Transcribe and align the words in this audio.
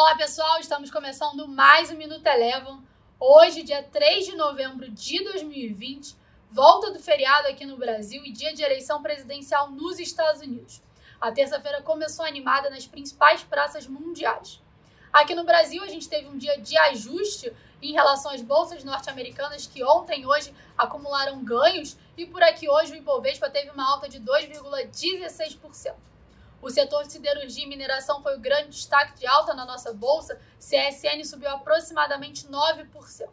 Olá 0.00 0.14
pessoal, 0.14 0.60
estamos 0.60 0.92
começando 0.92 1.48
mais 1.48 1.90
um 1.90 1.96
Minuto 1.96 2.24
Elevam. 2.24 2.80
Hoje, 3.18 3.64
dia 3.64 3.82
3 3.82 4.26
de 4.26 4.36
novembro 4.36 4.88
de 4.88 5.24
2020, 5.24 6.14
volta 6.48 6.92
do 6.92 7.00
feriado 7.00 7.48
aqui 7.48 7.66
no 7.66 7.76
Brasil 7.76 8.24
e 8.24 8.30
dia 8.30 8.54
de 8.54 8.62
eleição 8.62 9.02
presidencial 9.02 9.72
nos 9.72 9.98
Estados 9.98 10.40
Unidos. 10.40 10.80
A 11.20 11.32
terça-feira 11.32 11.82
começou 11.82 12.24
animada 12.24 12.70
nas 12.70 12.86
principais 12.86 13.42
praças 13.42 13.88
mundiais. 13.88 14.62
Aqui 15.12 15.34
no 15.34 15.42
Brasil, 15.42 15.82
a 15.82 15.88
gente 15.88 16.08
teve 16.08 16.28
um 16.28 16.38
dia 16.38 16.56
de 16.60 16.78
ajuste 16.78 17.52
em 17.82 17.90
relação 17.90 18.30
às 18.30 18.40
bolsas 18.40 18.84
norte-americanas 18.84 19.66
que 19.66 19.82
ontem 19.82 20.20
e 20.20 20.26
hoje 20.26 20.54
acumularam 20.78 21.42
ganhos 21.42 21.96
e 22.16 22.24
por 22.24 22.44
aqui 22.44 22.70
hoje 22.70 22.92
o 22.92 22.96
Ibovespa 22.96 23.50
teve 23.50 23.70
uma 23.70 23.90
alta 23.94 24.08
de 24.08 24.20
2,16%. 24.20 25.92
O 26.60 26.70
setor 26.70 27.04
de 27.04 27.12
siderurgia 27.12 27.64
e 27.64 27.68
mineração 27.68 28.20
foi 28.22 28.36
o 28.36 28.40
grande 28.40 28.70
destaque 28.70 29.20
de 29.20 29.26
alta 29.26 29.54
na 29.54 29.64
nossa 29.64 29.92
bolsa. 29.92 30.40
CSN 30.58 31.24
subiu 31.24 31.50
aproximadamente 31.50 32.46
9%. 32.48 33.28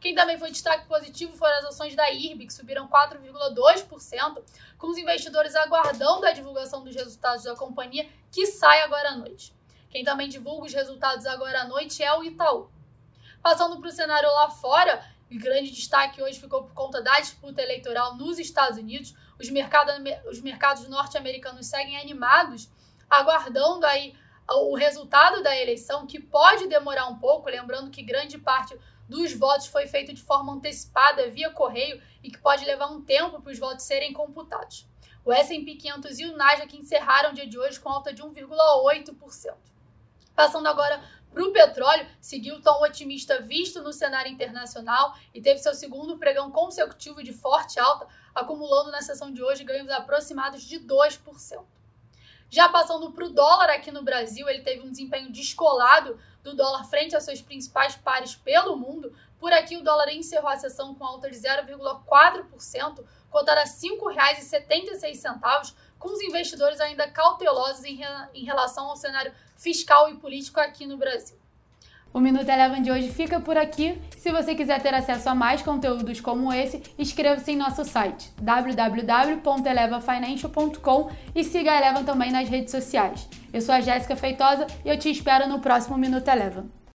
Quem 0.00 0.14
também 0.14 0.38
foi 0.38 0.50
destaque 0.50 0.86
positivo 0.86 1.36
foram 1.36 1.56
as 1.58 1.64
ações 1.64 1.94
da 1.94 2.10
IRB, 2.10 2.46
que 2.46 2.52
subiram 2.52 2.86
4,2%, 2.88 4.42
com 4.76 4.88
os 4.88 4.98
investidores 4.98 5.54
aguardando 5.54 6.26
a 6.26 6.32
divulgação 6.32 6.84
dos 6.84 6.94
resultados 6.94 7.44
da 7.44 7.54
companhia, 7.54 8.08
que 8.30 8.46
sai 8.46 8.82
agora 8.82 9.10
à 9.10 9.16
noite. 9.16 9.54
Quem 9.88 10.04
também 10.04 10.28
divulga 10.28 10.66
os 10.66 10.74
resultados 10.74 11.24
agora 11.24 11.62
à 11.62 11.64
noite 11.68 12.02
é 12.02 12.12
o 12.14 12.24
Itaú. 12.24 12.68
Passando 13.42 13.78
para 13.78 13.88
o 13.88 13.92
cenário 13.92 14.28
lá 14.28 14.50
fora, 14.50 15.04
o 15.36 15.40
grande 15.40 15.70
destaque 15.70 16.22
hoje 16.22 16.40
ficou 16.40 16.62
por 16.62 16.74
conta 16.74 17.02
da 17.02 17.18
disputa 17.20 17.62
eleitoral 17.62 18.16
nos 18.16 18.38
Estados 18.38 18.78
Unidos. 18.78 19.14
Os, 19.38 19.50
mercado, 19.50 19.90
os 20.28 20.40
mercados 20.40 20.88
norte-americanos 20.88 21.66
seguem 21.66 21.98
animados, 21.98 22.70
aguardando 23.08 23.84
aí 23.86 24.14
o 24.48 24.74
resultado 24.74 25.42
da 25.42 25.58
eleição, 25.58 26.06
que 26.06 26.20
pode 26.20 26.66
demorar 26.66 27.06
um 27.08 27.18
pouco, 27.18 27.48
lembrando 27.48 27.90
que 27.90 28.02
grande 28.02 28.38
parte 28.38 28.78
dos 29.08 29.32
votos 29.32 29.66
foi 29.66 29.86
feito 29.86 30.12
de 30.12 30.22
forma 30.22 30.52
antecipada 30.52 31.30
via 31.30 31.50
correio 31.50 32.00
e 32.22 32.30
que 32.30 32.38
pode 32.38 32.64
levar 32.64 32.86
um 32.86 33.02
tempo 33.02 33.40
para 33.40 33.52
os 33.52 33.58
votos 33.58 33.84
serem 33.84 34.12
computados. 34.12 34.86
O 35.24 35.32
S&P 35.32 35.76
500 35.76 36.18
e 36.18 36.26
o 36.26 36.36
Nasdaq 36.36 36.76
encerraram 36.76 37.30
o 37.30 37.34
dia 37.34 37.46
de 37.46 37.58
hoje 37.58 37.80
com 37.80 37.88
alta 37.88 38.12
de 38.12 38.22
1,8%. 38.22 39.54
Passando 40.34 40.66
agora 40.66 41.02
para 41.34 41.44
o 41.44 41.52
petróleo, 41.52 42.06
seguiu 42.20 42.54
o 42.54 42.62
tom 42.62 42.80
otimista 42.82 43.42
visto 43.42 43.82
no 43.82 43.92
cenário 43.92 44.30
internacional 44.30 45.16
e 45.34 45.42
teve 45.42 45.58
seu 45.58 45.74
segundo 45.74 46.16
pregão 46.16 46.52
consecutivo 46.52 47.20
de 47.22 47.32
forte 47.32 47.80
alta, 47.80 48.06
acumulando 48.32 48.92
na 48.92 49.02
sessão 49.02 49.32
de 49.32 49.42
hoje 49.42 49.64
ganhos 49.64 49.90
aproximados 49.90 50.62
de 50.62 50.78
2%. 50.78 51.64
Já 52.48 52.68
passando 52.68 53.10
para 53.10 53.24
o 53.24 53.30
dólar 53.30 53.70
aqui 53.70 53.90
no 53.90 54.04
Brasil, 54.04 54.48
ele 54.48 54.62
teve 54.62 54.86
um 54.86 54.90
desempenho 54.90 55.32
descolado 55.32 56.16
do 56.40 56.54
dólar 56.54 56.84
frente 56.84 57.16
aos 57.16 57.24
seus 57.24 57.42
principais 57.42 57.96
pares 57.96 58.36
pelo 58.36 58.76
mundo. 58.76 59.12
Por 59.40 59.52
aqui, 59.52 59.76
o 59.76 59.82
dólar 59.82 60.10
encerrou 60.10 60.50
a 60.50 60.56
sessão 60.56 60.94
com 60.94 61.04
alta 61.04 61.28
de 61.28 61.36
0,4%, 61.36 63.04
cotada 63.28 63.62
a 63.62 63.64
R$ 63.64 63.70
5,76, 63.70 65.74
com 66.04 66.12
os 66.12 66.20
investidores 66.20 66.78
ainda 66.82 67.08
cautelosos 67.08 67.82
em, 67.82 68.02
em 68.34 68.44
relação 68.44 68.90
ao 68.90 68.96
cenário 68.96 69.32
fiscal 69.56 70.10
e 70.10 70.16
político 70.16 70.60
aqui 70.60 70.86
no 70.86 70.98
Brasil. 70.98 71.38
O 72.12 72.20
Minuto 72.20 72.46
Eleven 72.46 72.82
de 72.82 72.92
hoje 72.92 73.10
fica 73.10 73.40
por 73.40 73.56
aqui. 73.56 73.98
Se 74.18 74.30
você 74.30 74.54
quiser 74.54 74.82
ter 74.82 74.92
acesso 74.92 75.30
a 75.30 75.34
mais 75.34 75.62
conteúdos 75.62 76.20
como 76.20 76.52
esse, 76.52 76.82
inscreva-se 76.98 77.52
em 77.52 77.56
nosso 77.56 77.86
site 77.86 78.30
www.elevafinancial.com 78.38 81.10
e 81.34 81.42
siga 81.42 81.72
a 81.72 81.78
Eleven 81.78 82.04
também 82.04 82.30
nas 82.30 82.50
redes 82.50 82.70
sociais. 82.70 83.26
Eu 83.50 83.62
sou 83.62 83.74
a 83.74 83.80
Jéssica 83.80 84.14
Feitosa 84.14 84.66
e 84.84 84.90
eu 84.90 84.98
te 84.98 85.10
espero 85.10 85.48
no 85.48 85.60
próximo 85.60 85.96
Minuto 85.96 86.28
Eleven. 86.28 86.70